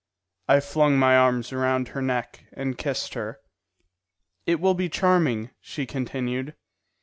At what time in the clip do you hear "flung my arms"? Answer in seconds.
0.61-1.53